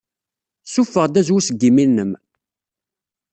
Ssuffeɣ-d 0.65 1.19
azwu 1.19 1.39
seg 1.47 1.57
yimi-nnem. 1.61 2.11